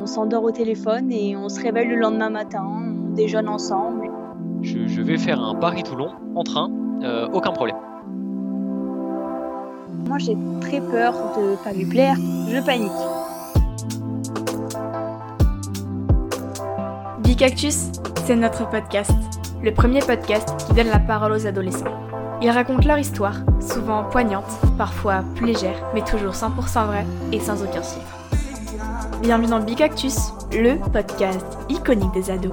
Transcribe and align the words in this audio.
On 0.00 0.06
s'endort 0.06 0.44
au 0.44 0.52
téléphone 0.52 1.10
et 1.10 1.36
on 1.36 1.48
se 1.48 1.60
réveille 1.60 1.88
le 1.88 1.96
lendemain 1.96 2.30
matin, 2.30 2.64
on 2.64 3.14
déjeune 3.14 3.48
ensemble. 3.48 4.08
Je, 4.62 5.00
vais 5.00 5.18
faire 5.18 5.42
un 5.42 5.56
Paris-Toulon 5.56 6.10
en 6.36 6.44
train, 6.44 6.70
euh, 7.02 7.26
aucun 7.32 7.50
problème. 7.50 7.76
Moi 10.06 10.18
j'ai 10.18 10.36
très 10.60 10.80
peur 10.80 11.14
de 11.36 11.56
pas 11.64 11.72
lui 11.72 11.84
plaire, 11.84 12.14
je 12.48 12.64
panique. 12.64 12.90
Bicactus, 17.24 17.90
c'est 18.24 18.36
notre 18.36 18.68
podcast, 18.70 19.10
le 19.62 19.74
premier 19.74 20.00
podcast 20.00 20.48
qui 20.66 20.74
donne 20.74 20.88
la 20.88 21.00
parole 21.00 21.32
aux 21.32 21.46
adolescents. 21.46 21.92
Ils 22.40 22.50
racontent 22.50 22.86
leur 22.86 22.98
histoire, 22.98 23.34
souvent 23.60 24.04
poignante, 24.04 24.60
parfois 24.76 25.24
plus 25.34 25.46
légère, 25.46 25.84
mais 25.92 26.02
toujours 26.02 26.34
100% 26.34 26.86
vraie 26.86 27.06
et 27.32 27.40
sans 27.40 27.62
aucun 27.64 27.82
chiffre. 27.82 28.17
Bienvenue 29.20 29.48
dans 29.48 29.58
Bicactus, 29.58 30.16
le 30.52 30.78
podcast 30.92 31.44
iconique 31.68 32.12
des 32.12 32.30
ados. 32.30 32.52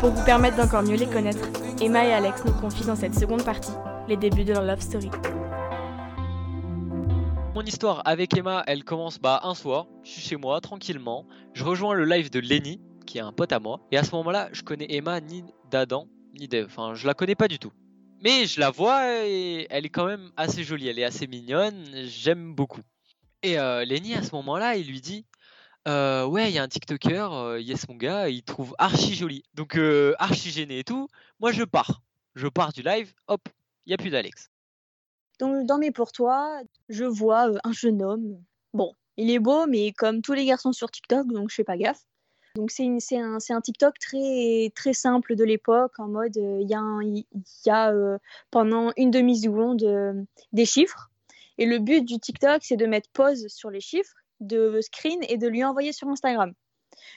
Pour 0.00 0.10
vous 0.10 0.24
permettre 0.24 0.56
d'encore 0.56 0.82
mieux 0.82 0.96
les 0.96 1.06
connaître, 1.06 1.48
Emma 1.80 2.04
et 2.04 2.12
Alex 2.12 2.44
nous 2.44 2.52
confient 2.54 2.86
dans 2.86 2.96
cette 2.96 3.14
seconde 3.14 3.44
partie 3.44 3.70
les 4.08 4.16
débuts 4.16 4.42
de 4.42 4.52
leur 4.52 4.64
love 4.64 4.80
story. 4.80 5.10
Mon 7.54 7.62
histoire 7.62 8.02
avec 8.04 8.36
Emma, 8.36 8.64
elle 8.66 8.82
commence 8.82 9.20
bah, 9.20 9.42
un 9.44 9.54
soir, 9.54 9.86
je 10.02 10.10
suis 10.10 10.22
chez 10.22 10.36
moi 10.36 10.60
tranquillement, 10.60 11.24
je 11.54 11.62
rejoins 11.62 11.94
le 11.94 12.04
live 12.04 12.30
de 12.30 12.40
Lenny, 12.40 12.80
qui 13.06 13.18
est 13.18 13.22
un 13.22 13.32
pote 13.32 13.52
à 13.52 13.60
moi, 13.60 13.78
et 13.92 13.96
à 13.96 14.02
ce 14.02 14.12
moment-là, 14.16 14.48
je 14.50 14.62
connais 14.62 14.92
Emma 14.92 15.20
ni 15.20 15.44
d'Adam, 15.70 16.08
ni 16.36 16.48
d'Eve, 16.48 16.66
enfin 16.66 16.94
je 16.94 17.06
la 17.06 17.14
connais 17.14 17.36
pas 17.36 17.46
du 17.46 17.60
tout. 17.60 17.70
Mais 18.24 18.46
je 18.46 18.58
la 18.58 18.70
vois 18.70 19.24
et 19.24 19.68
elle 19.70 19.86
est 19.86 19.90
quand 19.90 20.06
même 20.06 20.32
assez 20.36 20.64
jolie, 20.64 20.88
elle 20.88 20.98
est 20.98 21.04
assez 21.04 21.28
mignonne, 21.28 21.86
j'aime 22.06 22.54
beaucoup. 22.56 22.82
Et 23.42 23.58
euh, 23.58 23.84
Lenny, 23.84 24.14
à 24.14 24.22
ce 24.22 24.34
moment-là, 24.34 24.76
il 24.76 24.86
lui 24.86 25.00
dit 25.00 25.24
euh, 25.88 26.26
Ouais, 26.26 26.50
il 26.50 26.54
y 26.54 26.58
a 26.58 26.62
un 26.62 26.68
TikToker, 26.68 27.32
euh, 27.32 27.60
yes, 27.60 27.88
mon 27.88 27.96
gars, 27.96 28.28
il 28.28 28.42
trouve 28.42 28.74
archi 28.78 29.14
joli. 29.14 29.44
Donc, 29.54 29.76
euh, 29.76 30.14
archi 30.18 30.50
gêné 30.50 30.80
et 30.80 30.84
tout. 30.84 31.08
Moi, 31.40 31.52
je 31.52 31.64
pars. 31.64 32.02
Je 32.34 32.48
pars 32.48 32.72
du 32.72 32.82
live, 32.82 33.12
hop, 33.26 33.40
il 33.86 33.90
n'y 33.90 33.94
a 33.94 33.96
plus 33.96 34.10
d'Alex. 34.10 34.50
Donc, 35.38 35.66
dans 35.66 35.78
mes 35.78 35.90
pour 35.90 36.12
toi, 36.12 36.60
je 36.88 37.04
vois 37.04 37.50
un 37.64 37.72
jeune 37.72 38.02
homme. 38.02 38.42
Bon, 38.74 38.94
il 39.16 39.30
est 39.30 39.38
beau, 39.38 39.66
mais 39.66 39.92
comme 39.92 40.22
tous 40.22 40.34
les 40.34 40.44
garçons 40.44 40.72
sur 40.72 40.90
TikTok, 40.90 41.26
donc 41.28 41.50
je 41.50 41.54
fais 41.54 41.64
pas 41.64 41.76
gaffe. 41.76 42.04
Donc 42.56 42.72
c'est 42.72 42.84
un, 43.16 43.38
un, 43.48 43.60
TikTok 43.60 43.98
très, 43.98 44.72
très 44.74 44.92
simple 44.92 45.36
de 45.36 45.44
l'époque, 45.44 45.92
en 45.98 46.08
mode 46.08 46.34
il 46.34 46.68
y 46.68 46.74
a, 46.74 47.00
y 47.04 47.70
a 47.70 48.18
pendant 48.50 48.92
une 48.96 49.12
demi-seconde 49.12 50.26
des 50.52 50.66
chiffres 50.66 51.09
et 51.58 51.66
le 51.66 51.78
but 51.78 52.04
du 52.04 52.18
TikTok, 52.18 52.62
c'est 52.62 52.76
de 52.76 52.86
mettre 52.86 53.08
pause 53.12 53.46
sur 53.48 53.70
les 53.70 53.80
chiffres, 53.80 54.14
de 54.40 54.80
screen 54.80 55.20
et 55.28 55.36
de 55.36 55.48
lui 55.48 55.64
envoyer 55.64 55.92
sur 55.92 56.08
Instagram. 56.08 56.52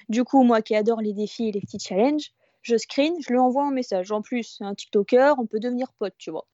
Du 0.10 0.24
coup, 0.24 0.44
moi 0.44 0.62
qui 0.62 0.76
adore 0.76 1.02
les 1.02 1.14
défis 1.14 1.48
et 1.48 1.52
les 1.52 1.62
petits 1.62 1.80
challenges, 1.80 2.32
je 2.62 2.78
screen, 2.78 3.16
je 3.22 3.32
lui 3.32 3.40
envoie 3.40 3.66
un 3.66 3.72
message. 3.72 4.12
En 4.12 4.22
plus, 4.22 4.56
c'est 4.58 4.64
un 4.64 4.76
TikToker, 4.76 5.36
on 5.38 5.46
peut 5.46 5.60
devenir 5.60 5.92
pote, 6.00 6.14
tu 6.18 6.32
vois. 6.32 6.48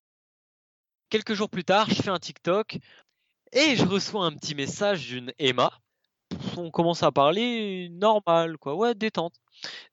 Quelques 1.09 1.33
jours 1.33 1.49
plus 1.49 1.63
tard, 1.63 1.89
je 1.89 2.01
fais 2.01 2.09
un 2.09 2.19
TikTok 2.19 2.77
et 3.51 3.75
je 3.75 3.85
reçois 3.85 4.25
un 4.25 4.31
petit 4.31 4.55
message 4.55 5.07
d'une 5.07 5.33
Emma. 5.39 5.71
On 6.57 6.69
commence 6.69 7.01
à 7.01 7.11
parler 7.11 7.89
normal, 7.89 8.57
quoi. 8.57 8.75
Ouais, 8.75 8.93
détente. 8.93 9.35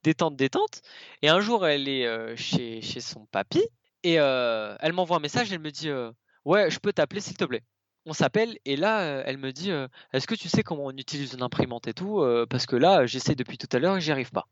Détente, 0.02 0.36
détente. 0.36 0.82
Et 1.22 1.28
un 1.28 1.40
jour, 1.40 1.66
elle 1.66 1.88
est 1.88 2.06
euh, 2.06 2.36
chez, 2.36 2.82
chez 2.82 3.00
son 3.00 3.24
papy 3.26 3.66
et 4.02 4.20
euh, 4.20 4.76
elle 4.80 4.92
m'envoie 4.92 5.16
un 5.16 5.20
message. 5.20 5.52
Elle 5.52 5.60
me 5.60 5.70
dit 5.70 5.88
euh, 5.88 6.12
Ouais, 6.44 6.70
je 6.70 6.78
peux 6.78 6.92
t'appeler 6.92 7.20
s'il 7.20 7.36
te 7.36 7.44
plaît 7.44 7.62
on 8.06 8.12
s'appelle 8.12 8.58
et 8.64 8.76
là, 8.76 9.22
elle 9.26 9.36
me 9.36 9.52
dit 9.52 9.70
Est-ce 10.12 10.26
que 10.26 10.34
tu 10.34 10.48
sais 10.48 10.62
comment 10.62 10.86
on 10.86 10.92
utilise 10.92 11.34
une 11.34 11.42
imprimante 11.42 11.88
et 11.88 11.92
tout 11.92 12.24
Parce 12.48 12.66
que 12.66 12.76
là, 12.76 13.04
j'essaie 13.04 13.34
depuis 13.34 13.58
tout 13.58 13.68
à 13.72 13.78
l'heure 13.78 13.96
et 13.96 14.00
j'y 14.00 14.12
arrive 14.12 14.30
pas. 14.30 14.46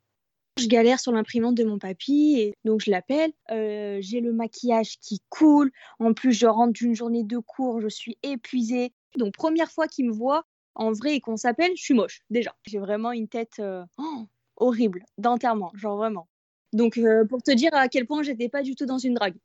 Je 0.59 0.67
galère 0.67 1.01
sur 1.01 1.11
l'imprimante 1.11 1.57
de 1.57 1.65
mon 1.65 1.79
papy, 1.79 2.37
et 2.39 2.55
donc 2.65 2.81
je 2.81 2.91
l'appelle. 2.91 3.33
j'ai 3.49 4.21
le 4.21 4.33
maquillage 4.33 4.99
qui 5.01 5.21
coule. 5.29 5.71
En 5.99 6.13
plus, 6.13 6.33
je 6.33 6.47
rentre 6.47 6.73
d'une 6.73 6.95
journée 6.95 7.25
de 7.25 7.39
cours, 7.39 7.81
je 7.81 7.89
suis 7.89 8.19
épuisée. 8.23 8.93
Donc, 9.17 9.35
première 9.35 9.71
fois 9.71 9.87
qu'il 9.87 10.07
me 10.07 10.13
voit 10.13 10.45
en 10.75 10.93
vrai 10.93 11.15
et 11.15 11.21
qu'on 11.21 11.37
s'appelle, 11.37 11.73
je 11.77 11.83
suis 11.83 11.95
moche 11.95 12.23
déjà. 12.31 12.55
J'ai 12.67 12.79
vraiment 12.79 13.13
une 13.13 13.29
tête 13.29 13.63
oh, 13.99 14.27
horrible 14.57 15.05
d'enterrement, 15.19 15.73
genre 15.75 15.97
vraiment. 15.97 16.29
Donc, 16.73 17.01
pour 17.29 17.43
te 17.43 17.53
dire 17.53 17.73
à 17.73 17.89
quel 17.89 18.07
point 18.07 18.23
j'étais 18.23 18.49
pas 18.49 18.63
du 18.63 18.75
tout 18.75 18.87
dans 18.87 18.99
une 18.99 19.15
drague. 19.15 19.37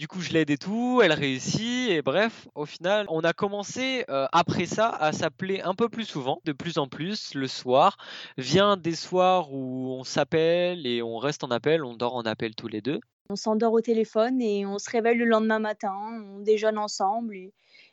Du 0.00 0.08
coup, 0.08 0.22
je 0.22 0.32
l'aide 0.32 0.48
et 0.48 0.56
tout, 0.56 1.02
elle 1.04 1.12
réussit, 1.12 1.90
et 1.90 2.00
bref, 2.00 2.48
au 2.54 2.64
final, 2.64 3.04
on 3.10 3.20
a 3.20 3.34
commencé 3.34 4.06
euh, 4.08 4.26
après 4.32 4.64
ça 4.64 4.88
à 4.88 5.12
s'appeler 5.12 5.60
un 5.60 5.74
peu 5.74 5.90
plus 5.90 6.06
souvent, 6.06 6.40
de 6.46 6.52
plus 6.52 6.78
en 6.78 6.88
plus, 6.88 7.34
le 7.34 7.46
soir. 7.46 7.98
Vient 8.38 8.78
des 8.78 8.94
soirs 8.94 9.52
où 9.52 9.92
on 9.92 10.02
s'appelle 10.02 10.86
et 10.86 11.02
on 11.02 11.18
reste 11.18 11.44
en 11.44 11.50
appel, 11.50 11.84
on 11.84 11.92
dort 11.92 12.16
en 12.16 12.22
appel 12.22 12.54
tous 12.54 12.66
les 12.66 12.80
deux. 12.80 12.98
On 13.28 13.36
s'endort 13.36 13.74
au 13.74 13.82
téléphone 13.82 14.40
et 14.40 14.64
on 14.64 14.78
se 14.78 14.88
réveille 14.88 15.18
le 15.18 15.26
lendemain 15.26 15.58
matin, 15.58 15.92
on 15.92 16.40
déjeune 16.40 16.78
ensemble. 16.78 17.36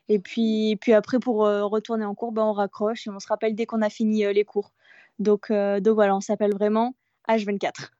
Et, 0.07 0.19
puis, 0.19 0.77
puis 0.79 0.93
après, 0.93 1.19
pour 1.19 1.45
euh, 1.45 1.65
retourner 1.65 2.05
en 2.05 2.15
cours, 2.15 2.31
ben, 2.31 2.43
on 2.43 2.53
raccroche 2.53 3.05
et 3.07 3.09
on 3.09 3.19
se 3.19 3.27
rappelle 3.27 3.53
dès 3.53 3.65
qu'on 3.65 3.81
a 3.81 3.89
fini 3.89 4.23
euh, 4.23 4.31
les 4.31 4.45
cours. 4.45 4.71
Donc, 5.19 5.51
donc 5.51 5.95
voilà, 5.95 6.15
on 6.15 6.21
s'appelle 6.21 6.53
vraiment 6.53 6.95
H24. 7.27 7.96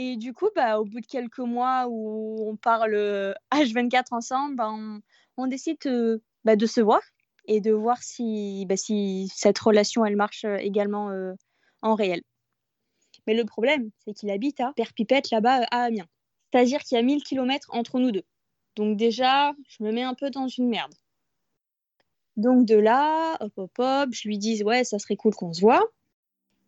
Et 0.00 0.16
du 0.16 0.32
coup, 0.32 0.48
bah, 0.54 0.78
au 0.78 0.84
bout 0.84 1.00
de 1.00 1.06
quelques 1.06 1.40
mois 1.40 1.88
où 1.88 2.48
on 2.48 2.54
parle 2.54 2.94
H24 3.50 4.04
ensemble, 4.12 4.54
bah, 4.54 4.70
on, 5.36 5.46
décide 5.48 5.78
euh, 5.86 6.22
bah, 6.44 6.54
de 6.54 6.66
se 6.66 6.80
voir 6.80 7.00
et 7.46 7.60
de 7.60 7.72
voir 7.72 8.00
si, 8.00 8.64
bah, 8.68 8.76
cette 8.76 9.58
relation, 9.58 10.04
elle 10.04 10.14
marche 10.14 10.44
euh, 10.44 10.56
également 10.58 11.10
euh, 11.10 11.32
en 11.82 11.96
réel. 11.96 12.22
Mais 13.26 13.34
le 13.34 13.44
problème, 13.44 13.90
c'est 14.04 14.12
qu'il 14.12 14.30
habite 14.30 14.60
à 14.60 14.72
Perpipette, 14.76 15.32
là-bas, 15.32 15.66
à 15.72 15.86
Amiens. 15.86 16.06
C'est-à-dire 16.52 16.78
qu'il 16.82 16.94
y 16.94 17.00
a 17.00 17.02
1000 17.02 17.24
km 17.24 17.66
entre 17.72 17.98
nous 17.98 18.12
deux. 18.12 18.24
Donc 18.76 18.96
déjà, 18.96 19.52
je 19.68 19.82
me 19.82 19.90
mets 19.90 20.04
un 20.04 20.14
peu 20.14 20.30
dans 20.30 20.46
une 20.46 20.68
merde. 20.68 20.94
Donc 22.36 22.66
de 22.66 22.76
là, 22.76 23.36
hop, 23.40 23.52
hop, 23.56 23.72
hop, 23.78 24.10
je 24.12 24.28
lui 24.28 24.38
dis, 24.38 24.62
ouais, 24.62 24.84
ça 24.84 25.00
serait 25.00 25.16
cool 25.16 25.34
qu'on 25.34 25.52
se 25.52 25.60
voit. 25.60 25.84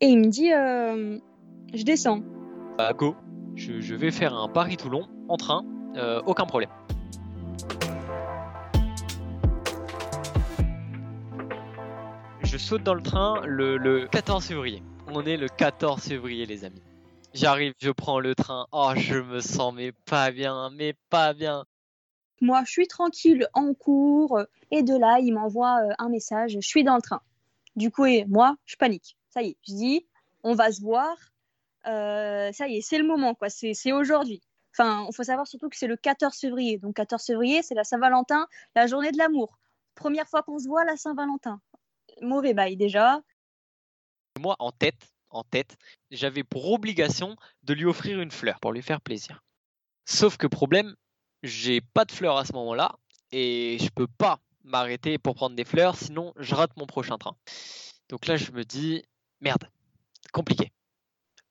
Et 0.00 0.08
il 0.08 0.18
me 0.18 0.26
dit, 0.26 0.50
je 0.50 1.84
descends. 1.84 2.24
Bah, 2.80 2.94
go, 2.94 3.14
je, 3.56 3.94
vais 3.94 4.10
faire 4.10 4.34
un 4.34 4.48
Paris-Toulon 4.48 5.06
en 5.28 5.36
train, 5.36 5.66
euh, 5.96 6.22
aucun 6.24 6.46
problème. 6.46 6.70
Je 12.42 12.56
saute 12.56 12.82
dans 12.82 12.94
le 12.94 13.02
train 13.02 13.42
le, 13.44 14.06
14 14.06 14.46
février. 14.46 14.82
On 15.08 15.26
est 15.26 15.36
le 15.36 15.48
14 15.48 16.02
février, 16.02 16.46
les 16.46 16.64
amis. 16.64 16.80
J'arrive, 17.34 17.74
je 17.82 17.90
prends 17.90 18.18
le 18.18 18.34
train. 18.34 18.66
Oh, 18.72 18.92
je 18.96 19.18
me 19.18 19.40
sens 19.40 19.74
mais 19.74 19.92
pas 19.92 20.30
bien, 20.30 20.70
mais 20.70 20.94
pas 21.10 21.34
bien. 21.34 21.66
Moi, 22.40 22.62
je 22.64 22.70
suis 22.70 22.88
tranquille 22.88 23.46
en 23.52 23.74
cours 23.74 24.40
et 24.70 24.82
de 24.82 24.96
là, 24.96 25.18
il 25.20 25.34
m'envoie 25.34 25.82
euh, 25.82 25.92
un 25.98 26.08
message. 26.08 26.52
Je 26.52 26.66
suis 26.66 26.82
dans 26.82 26.96
le 26.96 27.02
train. 27.02 27.20
Du 27.76 27.90
coup, 27.90 28.06
et 28.06 28.24
moi, 28.24 28.56
je 28.64 28.76
panique. 28.76 29.18
Ça 29.28 29.42
y 29.42 29.50
est, 29.50 29.56
je 29.68 29.74
dis, 29.74 30.06
on 30.42 30.54
va 30.54 30.72
se 30.72 30.80
voir. 30.80 31.14
Euh, 31.86 32.52
ça 32.52 32.68
y 32.68 32.76
est, 32.76 32.80
c'est 32.80 32.98
le 32.98 33.06
moment, 33.06 33.34
quoi. 33.34 33.48
C'est 33.48 33.92
aujourd'hui. 33.92 34.42
Enfin, 34.72 35.06
il 35.08 35.14
faut 35.14 35.24
savoir 35.24 35.46
surtout 35.46 35.68
que 35.68 35.76
c'est 35.76 35.86
le 35.86 35.96
14 35.96 36.36
février. 36.38 36.78
Donc, 36.78 36.94
14 36.96 37.24
février, 37.24 37.62
c'est 37.62 37.74
la 37.74 37.84
Saint-Valentin, 37.84 38.46
la 38.74 38.86
journée 38.86 39.12
de 39.12 39.18
l'amour. 39.18 39.58
Première 39.94 40.28
fois 40.28 40.42
qu'on 40.42 40.58
se 40.58 40.68
voit, 40.68 40.84
la 40.84 40.96
Saint-Valentin. 40.96 41.60
Mauvais 42.22 42.54
bail, 42.54 42.76
déjà. 42.76 43.20
Moi, 44.38 44.56
en 44.58 44.70
tête, 44.70 45.12
en 45.30 45.42
tête, 45.42 45.76
j'avais 46.10 46.44
pour 46.44 46.70
obligation 46.72 47.36
de 47.62 47.74
lui 47.74 47.84
offrir 47.84 48.20
une 48.20 48.30
fleur 48.30 48.60
pour 48.60 48.72
lui 48.72 48.82
faire 48.82 49.00
plaisir. 49.00 49.42
Sauf 50.04 50.36
que 50.36 50.46
problème, 50.46 50.94
j'ai 51.42 51.80
pas 51.80 52.04
de 52.04 52.12
fleurs 52.12 52.36
à 52.36 52.44
ce 52.44 52.52
moment-là 52.52 52.96
et 53.32 53.78
je 53.80 53.88
peux 53.90 54.06
pas 54.06 54.40
m'arrêter 54.64 55.18
pour 55.18 55.34
prendre 55.34 55.56
des 55.56 55.64
fleurs, 55.64 55.96
sinon 55.96 56.32
je 56.36 56.54
rate 56.54 56.76
mon 56.76 56.86
prochain 56.86 57.18
train. 57.18 57.36
Donc 58.08 58.26
là, 58.26 58.36
je 58.36 58.50
me 58.52 58.64
dis, 58.64 59.04
merde, 59.40 59.68
compliqué. 60.32 60.72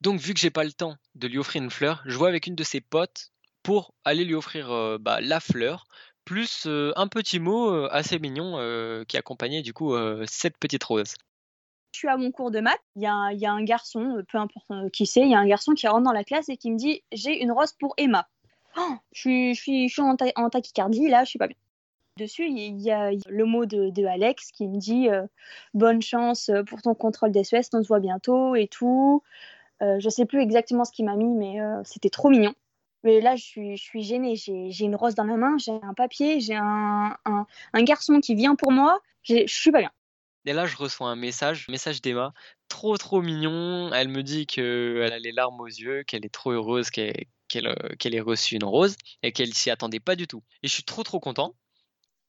Donc, 0.01 0.19
vu 0.19 0.33
que 0.33 0.39
j'ai 0.39 0.49
pas 0.49 0.63
le 0.63 0.71
temps 0.71 0.95
de 1.15 1.27
lui 1.27 1.37
offrir 1.37 1.61
une 1.61 1.69
fleur, 1.69 2.01
je 2.05 2.17
vois 2.17 2.29
avec 2.29 2.47
une 2.47 2.55
de 2.55 2.63
ses 2.63 2.79
potes 2.81 3.31
pour 3.63 3.93
aller 4.05 4.23
lui 4.23 4.35
offrir 4.35 4.71
euh, 4.71 4.97
bah, 4.99 5.19
la 5.21 5.39
fleur, 5.39 5.85
plus 6.25 6.65
euh, 6.65 6.93
un 6.95 7.07
petit 7.07 7.39
mot 7.39 7.69
euh, 7.69 7.89
assez 7.91 8.19
mignon 8.19 8.57
qui 9.07 9.17
accompagnait 9.17 9.61
du 9.61 9.73
coup 9.73 9.95
cette 10.25 10.57
petite 10.57 10.83
rose. 10.83 11.15
Je 11.91 11.99
suis 11.99 12.07
à 12.07 12.17
mon 12.17 12.31
cours 12.31 12.51
de 12.51 12.59
maths, 12.59 12.79
il 12.95 13.01
y, 13.01 13.07
a 13.07 13.51
un 13.51 13.63
garçon, 13.63 14.23
peu 14.31 14.37
importe 14.37 14.67
qui 14.93 15.07
c'est, 15.07 15.21
il 15.21 15.29
y 15.29 15.35
a 15.35 15.39
un 15.39 15.47
garçon 15.47 15.73
qui 15.73 15.87
rentre 15.87 16.03
dans 16.03 16.13
la 16.13 16.23
classe 16.23 16.47
et 16.47 16.55
qui 16.55 16.71
me 16.71 16.77
dit 16.77 17.01
J'ai 17.11 17.41
une 17.41 17.51
rose 17.51 17.73
pour 17.73 17.95
Emma. 17.97 18.27
Oh, 18.77 18.93
je, 19.11 19.53
suis, 19.55 19.91
en, 19.97 20.15
tachycardie, 20.49 21.07
là, 21.09 21.23
je 21.23 21.31
suis 21.31 21.39
pas 21.39 21.47
bien. 21.47 21.57
Dessus, 22.17 22.47
il 22.47 22.79
y 22.79 22.91
a 22.91 23.11
le 23.27 23.45
mot 23.45 23.65
de, 23.65 24.05
Alex 24.05 24.51
qui 24.51 24.67
me 24.67 24.77
dit 24.77 25.07
Bonne 25.73 26.01
chance 26.03 26.51
pour 26.67 26.81
ton 26.83 26.93
contrôle 26.93 27.31
d'SES, 27.31 27.69
on 27.73 27.81
se 27.81 27.87
voit 27.87 27.99
bientôt 27.99 28.55
et 28.55 28.67
tout. 28.67 29.23
Euh, 29.81 29.97
je 29.99 30.09
sais 30.09 30.25
plus 30.25 30.41
exactement 30.41 30.85
ce 30.85 30.91
qu'il 30.91 31.05
m'a 31.05 31.15
mis, 31.15 31.33
mais 31.33 31.61
euh, 31.61 31.81
c'était 31.83 32.09
trop 32.09 32.29
mignon. 32.29 32.53
Mais 33.03 33.21
là, 33.21 33.35
je 33.35 33.43
suis, 33.43 33.77
je 33.77 33.83
suis 33.83 34.03
gênée. 34.03 34.35
J'ai 34.35 34.83
une 34.83 34.95
rose 34.95 35.15
dans 35.15 35.23
ma 35.23 35.37
main, 35.37 35.57
j'ai 35.57 35.71
un 35.71 35.93
papier, 35.93 36.41
j'ai 36.41 36.55
un, 36.55 37.17
un, 37.25 37.83
garçon 37.83 38.19
qui 38.19 38.35
vient 38.35 38.55
pour 38.55 38.71
moi. 38.71 38.99
Je 39.23 39.45
suis 39.47 39.71
pas 39.71 39.79
bien. 39.79 39.91
Et 40.45 40.53
là, 40.53 40.65
je 40.65 40.75
reçois 40.75 41.07
un 41.09 41.15
message, 41.15 41.67
message 41.69 42.01
d'Emma, 42.01 42.33
trop 42.67 42.97
trop 42.97 43.21
mignon. 43.21 43.91
Elle 43.93 44.09
me 44.09 44.23
dit 44.23 44.47
qu'elle 44.47 45.13
a 45.13 45.19
les 45.19 45.31
larmes 45.31 45.59
aux 45.61 45.67
yeux, 45.67 46.03
qu'elle 46.03 46.25
est 46.25 46.33
trop 46.33 46.51
heureuse 46.51 46.89
qu'elle 46.89 47.15
ait 47.53 48.19
reçu 48.19 48.55
une 48.55 48.63
rose 48.63 48.95
et 49.21 49.31
qu'elle 49.31 49.53
s'y 49.53 49.69
attendait 49.69 49.99
pas 49.99 50.15
du 50.15 50.27
tout. 50.27 50.43
Et 50.63 50.67
je 50.67 50.73
suis 50.73 50.83
trop 50.83 51.03
trop 51.03 51.19
content. 51.19 51.53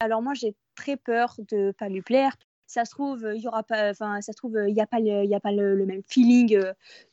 Alors 0.00 0.22
moi, 0.22 0.34
j'ai 0.34 0.54
très 0.76 0.96
peur 0.96 1.34
de 1.38 1.72
pas 1.78 1.88
lui 1.88 2.02
plaire. 2.02 2.36
Ça 2.70 2.84
se 2.84 2.92
trouve, 2.92 3.28
il 3.34 3.42
y 3.42 3.48
aura 3.48 3.64
pas, 3.64 3.90
enfin, 3.90 4.20
ça 4.20 4.32
trouve, 4.32 4.56
il 4.68 4.72
n'y 4.72 4.80
a 4.80 4.86
pas, 4.86 5.00
le, 5.00 5.24
y 5.24 5.34
a 5.34 5.40
pas 5.40 5.50
le, 5.50 5.84
même 5.84 6.04
feeling 6.06 6.56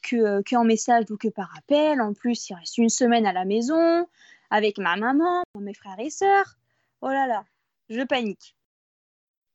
que 0.04 0.44
qu'en 0.48 0.64
message 0.64 1.06
ou 1.10 1.18
que 1.18 1.30
par 1.30 1.52
appel. 1.58 2.00
En 2.00 2.14
plus, 2.14 2.52
il 2.52 2.54
reste 2.54 2.78
une 2.78 2.90
semaine 2.90 3.26
à 3.26 3.34
la 3.34 3.44
maison 3.44 4.08
avec 4.52 4.78
ma 4.78 4.98
maman, 4.98 5.42
mes 5.60 5.74
frères 5.74 5.98
et 5.98 6.12
sœurs. 6.12 6.60
Oh 7.02 7.08
là 7.08 7.26
là, 7.26 7.44
je 7.90 8.04
panique. 8.04 8.56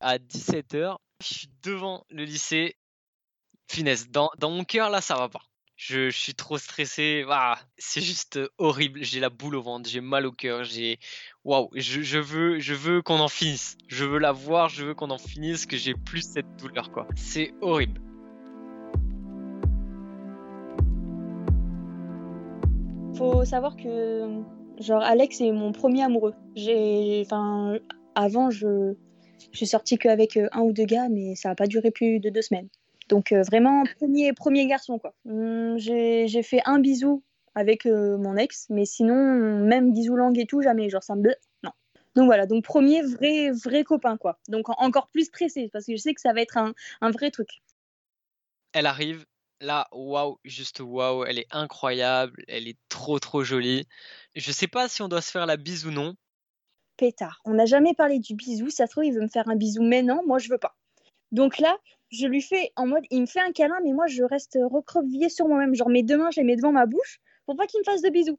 À 0.01 0.19
17h, 0.19 0.97
je 1.21 1.35
suis 1.35 1.51
devant 1.63 2.05
le 2.11 2.25
lycée. 2.25 2.75
Finesse, 3.69 4.11
dans, 4.11 4.33
dans 4.39 4.51
mon 4.51 4.65
cœur, 4.65 4.91
là, 4.91 5.01
ça 5.01 5.15
va 5.15 5.29
pas. 5.29 5.43
Je, 5.85 6.11
suis 6.11 6.35
trop 6.35 6.59
stressé. 6.59 7.25
C'est 7.77 8.01
juste 8.01 8.39
horrible. 8.59 9.03
J'ai 9.03 9.19
la 9.19 9.31
boule 9.31 9.57
au 9.57 9.63
ventre, 9.63 9.91
j'ai 9.91 10.01
mal 10.01 10.27
au 10.27 10.31
cœur. 10.31 10.63
J'ai 10.63 11.01
waouh. 11.45 11.71
Je, 11.75 12.19
veux, 12.21 12.61
je 12.61 12.73
veux 12.73 13.03
qu'on 13.03 13.19
en 13.19 13.27
finisse. 13.27 13.77
Je 13.89 14.05
veux 14.05 14.19
la 14.19 14.31
voir. 14.31 14.69
Je 14.69 14.85
veux 14.85 14.95
qu'on 14.95 15.11
en 15.11 15.19
finisse. 15.19 15.67
Que 15.67 15.77
j'ai 15.77 15.95
plus 15.95 16.23
cette 16.23 16.47
douleur 16.57 16.93
quoi. 16.93 17.09
C'est 17.17 17.53
horrible. 17.61 18.01
Faut 23.17 23.45
savoir 23.45 23.75
que 23.75 24.41
genre 24.79 25.03
Alex 25.03 25.41
est 25.41 25.51
mon 25.51 25.73
premier 25.73 26.05
amoureux. 26.05 26.35
J'ai, 26.55 27.23
enfin, 27.27 27.79
avant 28.15 28.51
je, 28.51 28.95
je 29.51 29.57
suis 29.57 29.67
sortie 29.67 29.99
qu'avec 29.99 30.37
un 30.37 30.61
ou 30.61 30.73
deux 30.73 30.85
gars, 30.85 31.09
mais 31.09 31.35
ça 31.35 31.49
n'a 31.49 31.55
pas 31.57 31.67
duré 31.67 31.91
plus 31.91 32.21
de 32.21 32.31
deux 32.31 32.43
semaines. 32.43 32.69
Donc 33.13 33.31
euh, 33.31 33.43
vraiment 33.43 33.85
premier 33.99 34.33
premier 34.33 34.67
garçon 34.67 34.99
quoi. 34.99 35.15
Hum, 35.29 35.77
j'ai 35.77 36.43
fait 36.43 36.63
un 36.65 36.79
bisou 36.79 37.23
avec 37.55 37.85
euh, 37.85 38.17
mon 38.17 38.39
ex, 38.39 38.67
mais 38.71 38.87
sinon 38.87 39.15
même 39.15 39.93
bisou 39.93 40.17
langue 40.17 40.39
et 40.39 40.47
tout 40.47 40.63
jamais. 40.63 40.89
Genre 40.89 41.03
ça 41.03 41.15
me 41.15 41.29
non. 41.63 41.73
Donc 42.15 42.25
voilà, 42.25 42.47
donc 42.47 42.65
premier 42.65 43.03
vrai 43.03 43.51
vrai 43.51 43.85
copain 43.85 44.17
quoi. 44.17 44.39
Donc 44.49 44.71
encore 44.81 45.09
plus 45.09 45.27
stressé 45.27 45.69
parce 45.71 45.85
que 45.85 45.93
je 45.93 45.99
sais 45.99 46.15
que 46.15 46.23
ça 46.23 46.33
va 46.33 46.41
être 46.41 46.57
un, 46.57 46.73
un 47.03 47.11
vrai 47.11 47.31
truc. 47.31 47.61
Elle 48.73 48.87
arrive, 48.87 49.27
là, 49.61 49.89
waouh, 49.93 50.39
juste 50.47 50.81
waouh, 50.81 51.27
elle 51.27 51.39
est 51.39 51.49
incroyable, 51.51 52.43
elle 52.49 52.67
est 52.67 52.79
trop 52.89 53.19
trop 53.19 53.45
jolie. 53.45 53.87
Je 54.37 54.51
sais 54.53 54.69
pas 54.69 54.89
si 54.89 55.03
on 55.03 55.09
doit 55.09 55.21
se 55.21 55.31
faire 55.31 55.45
la 55.45 55.59
bise 55.59 55.85
ou 55.85 55.91
non. 55.91 56.15
Pétard, 56.97 57.43
on 57.45 57.53
n'a 57.53 57.67
jamais 57.67 57.93
parlé 57.93 58.21
du 58.21 58.35
bisou, 58.35 58.71
ça 58.71 58.87
se 58.87 58.93
trouve 58.93 59.05
il 59.05 59.13
veut 59.13 59.21
me 59.21 59.29
faire 59.29 59.51
un 59.51 59.57
bisou, 59.57 59.83
mais 59.83 60.03
non, 60.03 60.23
moi 60.27 60.39
je 60.39 60.49
veux 60.49 60.57
pas. 60.57 60.75
Donc 61.31 61.59
là, 61.59 61.77
je 62.13 62.27
lui 62.27 62.43
fais 62.43 62.73
en 62.77 62.87
mode, 62.87 63.05
il 63.11 63.23
me 63.23 63.27
fait 63.27 63.41
un 63.41 63.53
câlin, 63.53 63.79
mais 63.83 63.93
moi, 63.93 64.07
je 64.07 64.23
reste 64.23 64.59
recroquevillée 64.63 65.31
sur 65.31 65.49
moi-même. 65.49 65.75
Genre, 65.75 65.89
mes 65.89 66.03
deux 66.03 66.19
mains, 66.19 66.31
je 66.31 66.41
les 66.41 66.47
mets 66.47 66.57
devant 66.57 66.73
ma 66.73 66.87
bouche 66.87 67.21
pour 67.47 67.57
pas 67.57 67.67
qu'il 67.67 67.81
me 67.81 67.85
fasse 67.85 68.03
de 68.03 68.11
bisous. 68.11 68.39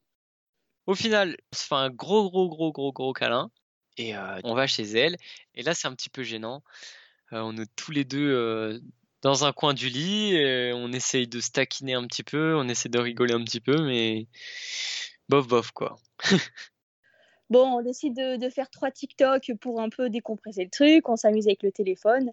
Au 0.85 0.95
final, 0.95 1.37
on 1.51 1.57
se 1.57 1.65
fait 1.65 1.75
un 1.75 1.89
gros, 1.89 2.29
gros, 2.29 2.49
gros, 2.49 2.71
gros, 2.71 2.91
gros 2.91 3.13
câlin. 3.13 3.49
Et 3.97 4.15
euh, 4.15 4.39
on 4.43 4.53
va 4.53 4.67
chez 4.67 4.83
elle. 4.83 5.17
Et 5.55 5.63
là, 5.63 5.73
c'est 5.73 5.87
un 5.87 5.93
petit 5.93 6.09
peu 6.09 6.23
gênant. 6.23 6.63
Euh, 7.31 7.41
on 7.41 7.57
est 7.57 7.69
tous 7.75 7.91
les 7.91 8.03
deux 8.03 8.31
euh, 8.31 8.79
dans 9.21 9.45
un 9.45 9.53
coin 9.53 9.73
du 9.73 9.89
lit. 9.89 10.35
Et 10.35 10.71
on 10.73 10.91
essaye 10.91 11.27
de 11.27 11.39
se 11.39 11.51
taquiner 11.51 11.93
un 11.95 12.05
petit 12.05 12.23
peu. 12.23 12.55
On 12.55 12.67
essaie 12.67 12.89
de 12.89 12.99
rigoler 12.99 13.33
un 13.33 13.43
petit 13.43 13.61
peu. 13.61 13.83
Mais 13.85 14.27
bof, 15.29 15.47
bof, 15.47 15.71
quoi. 15.71 15.95
bon, 17.49 17.79
on 17.79 17.81
décide 17.81 18.15
de, 18.15 18.37
de, 18.37 18.49
faire 18.49 18.69
trois 18.69 18.91
TikTok 18.91 19.51
pour 19.59 19.81
un 19.81 19.89
peu 19.89 20.09
décompresser 20.09 20.63
le 20.63 20.69
truc. 20.69 21.09
On 21.09 21.15
s'amuse 21.15 21.47
avec 21.47 21.63
le 21.63 21.71
téléphone. 21.71 22.31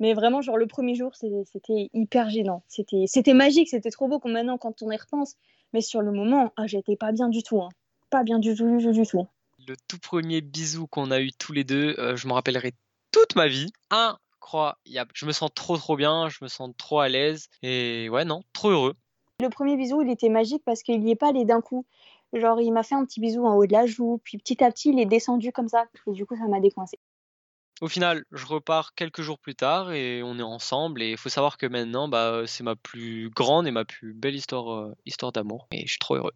Mais 0.00 0.14
vraiment, 0.14 0.40
genre, 0.40 0.56
le 0.56 0.66
premier 0.66 0.94
jour, 0.94 1.14
c'était 1.14 1.90
hyper 1.92 2.30
gênant. 2.30 2.62
C'était 2.68 3.34
magique, 3.34 3.68
c'était 3.68 3.90
trop 3.90 4.08
beau. 4.08 4.18
Comme 4.18 4.32
maintenant, 4.32 4.58
quand 4.58 4.82
on 4.82 4.90
y 4.90 4.96
repense. 4.96 5.36
Mais 5.72 5.80
sur 5.80 6.00
le 6.00 6.12
moment, 6.12 6.52
ah, 6.56 6.66
j'étais 6.66 6.96
pas 6.96 7.12
bien 7.12 7.28
du 7.28 7.42
tout. 7.42 7.60
Hein. 7.60 7.68
Pas 8.10 8.22
bien 8.22 8.38
du 8.38 8.54
tout, 8.54 8.78
du 8.78 9.06
tout, 9.06 9.26
Le 9.66 9.74
tout 9.86 9.98
premier 9.98 10.40
bisou 10.40 10.86
qu'on 10.86 11.10
a 11.10 11.20
eu 11.20 11.30
tous 11.32 11.52
les 11.52 11.64
deux, 11.64 11.94
euh, 11.98 12.16
je 12.16 12.26
me 12.26 12.32
rappellerai 12.32 12.72
toute 13.12 13.36
ma 13.36 13.48
vie. 13.48 13.70
Incroyable. 13.90 15.10
Je 15.14 15.26
me 15.26 15.32
sens 15.32 15.50
trop, 15.54 15.76
trop 15.76 15.96
bien. 15.96 16.28
Je 16.28 16.38
me 16.42 16.48
sens 16.48 16.70
trop 16.78 17.00
à 17.00 17.08
l'aise. 17.08 17.48
Et 17.62 18.08
ouais, 18.08 18.24
non, 18.24 18.42
trop 18.52 18.70
heureux. 18.70 18.94
Le 19.40 19.50
premier 19.50 19.76
bisou, 19.76 20.02
il 20.02 20.10
était 20.10 20.30
magique 20.30 20.62
parce 20.64 20.82
qu'il 20.82 21.00
n'y 21.00 21.12
est 21.12 21.16
pas 21.16 21.28
allé 21.28 21.44
d'un 21.44 21.60
coup. 21.60 21.84
Genre, 22.32 22.60
il 22.60 22.72
m'a 22.72 22.82
fait 22.82 22.94
un 22.94 23.04
petit 23.04 23.20
bisou 23.20 23.46
en 23.46 23.54
haut 23.54 23.66
de 23.66 23.72
la 23.72 23.86
joue, 23.86 24.20
puis 24.22 24.36
petit 24.36 24.62
à 24.62 24.70
petit, 24.70 24.90
il 24.90 25.00
est 25.00 25.06
descendu 25.06 25.52
comme 25.52 25.68
ça. 25.68 25.86
Et 26.06 26.12
du 26.12 26.26
coup, 26.26 26.36
ça 26.36 26.46
m'a 26.46 26.60
décoincé. 26.60 26.98
Au 27.80 27.86
final, 27.86 28.24
je 28.32 28.44
repars 28.44 28.94
quelques 28.94 29.22
jours 29.22 29.38
plus 29.38 29.54
tard 29.54 29.92
et 29.92 30.22
on 30.24 30.38
est 30.38 30.42
ensemble. 30.42 31.00
Et 31.00 31.12
il 31.12 31.16
faut 31.16 31.28
savoir 31.28 31.58
que 31.58 31.66
maintenant, 31.66 32.08
bah, 32.08 32.42
c'est 32.46 32.64
ma 32.64 32.74
plus 32.74 33.30
grande 33.30 33.68
et 33.68 33.70
ma 33.70 33.84
plus 33.84 34.12
belle 34.14 34.34
histoire, 34.34 34.72
euh, 34.72 34.96
histoire 35.06 35.30
d'amour. 35.32 35.68
Et 35.70 35.82
je 35.82 35.90
suis 35.90 35.98
trop 35.98 36.16
heureux. 36.16 36.32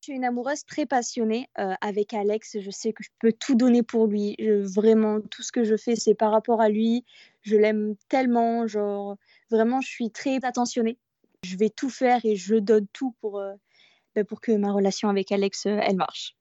Je 0.00 0.12
suis 0.12 0.14
une 0.14 0.24
amoureuse 0.24 0.64
très 0.64 0.86
passionnée 0.86 1.48
euh, 1.58 1.74
avec 1.82 2.14
Alex. 2.14 2.58
Je 2.60 2.70
sais 2.70 2.92
que 2.92 3.02
je 3.02 3.10
peux 3.18 3.32
tout 3.32 3.54
donner 3.54 3.82
pour 3.82 4.06
lui. 4.06 4.36
vraiment, 4.38 5.20
tout 5.20 5.42
ce 5.42 5.52
que 5.52 5.64
je 5.64 5.76
fais, 5.76 5.96
c'est 5.96 6.14
par 6.14 6.32
rapport 6.32 6.62
à 6.62 6.68
lui. 6.68 7.04
Je 7.42 7.56
l'aime 7.56 7.96
tellement. 8.08 8.66
Genre, 8.66 9.16
vraiment, 9.50 9.82
je 9.82 9.88
suis 9.88 10.10
très 10.10 10.42
attentionnée. 10.42 10.96
Je 11.42 11.56
vais 11.56 11.70
tout 11.70 11.90
faire 11.90 12.24
et 12.24 12.34
je 12.34 12.54
donne 12.54 12.86
tout 12.92 13.14
pour, 13.20 13.40
euh, 13.40 13.52
bah, 14.14 14.24
pour 14.24 14.40
que 14.40 14.52
ma 14.52 14.72
relation 14.72 15.10
avec 15.10 15.32
Alex, 15.32 15.66
elle 15.66 15.96
marche. 15.96 16.34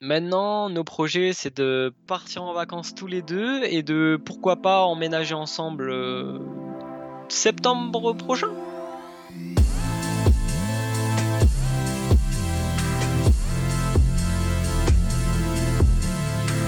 Maintenant, 0.00 0.70
nos 0.70 0.84
projets, 0.84 1.32
c'est 1.32 1.56
de 1.56 1.92
partir 2.06 2.44
en 2.44 2.52
vacances 2.52 2.94
tous 2.94 3.08
les 3.08 3.20
deux 3.20 3.64
et 3.64 3.82
de 3.82 4.16
pourquoi 4.24 4.54
pas 4.54 4.84
emménager 4.84 5.34
ensemble 5.34 5.90
euh, 5.90 6.38
septembre 7.28 8.12
prochain. 8.12 8.46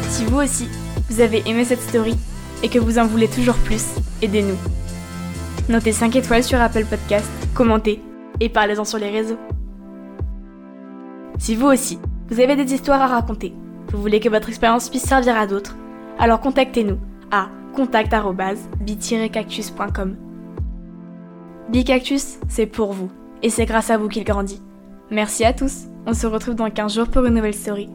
Si 0.08 0.24
vous 0.24 0.38
aussi, 0.38 0.68
vous 1.08 1.20
avez 1.20 1.48
aimé 1.48 1.64
cette 1.64 1.82
story 1.82 2.16
et 2.64 2.68
que 2.68 2.80
vous 2.80 2.98
en 2.98 3.06
voulez 3.06 3.28
toujours 3.28 3.58
plus, 3.58 3.86
aidez-nous. 4.22 4.58
Notez 5.68 5.92
5 5.92 6.16
étoiles 6.16 6.42
sur 6.42 6.60
Apple 6.60 6.84
Podcast, 6.84 7.30
commentez 7.54 8.02
et 8.40 8.48
parlez-en 8.48 8.84
sur 8.84 8.98
les 8.98 9.10
réseaux. 9.10 9.38
Si 11.38 11.54
vous 11.54 11.68
aussi, 11.68 12.00
vous 12.30 12.40
avez 12.40 12.56
des 12.56 12.72
histoires 12.72 13.02
à 13.02 13.08
raconter. 13.08 13.52
Vous 13.92 14.00
voulez 14.00 14.20
que 14.20 14.28
votre 14.28 14.48
expérience 14.48 14.88
puisse 14.88 15.02
servir 15.02 15.36
à 15.36 15.46
d'autres? 15.46 15.76
Alors 16.18 16.40
contactez-nous 16.40 16.98
à 17.30 17.48
contact@bi-cactus.com. 17.74 20.16
Bicactus, 21.70 22.38
c'est 22.48 22.66
pour 22.66 22.92
vous 22.92 23.10
et 23.42 23.50
c'est 23.50 23.66
grâce 23.66 23.90
à 23.90 23.96
vous 23.96 24.08
qu'il 24.08 24.24
grandit. 24.24 24.60
Merci 25.10 25.44
à 25.44 25.52
tous. 25.52 25.86
On 26.06 26.14
se 26.14 26.26
retrouve 26.26 26.54
dans 26.54 26.70
15 26.70 26.94
jours 26.94 27.08
pour 27.08 27.24
une 27.24 27.34
nouvelle 27.34 27.54
story. 27.54 27.88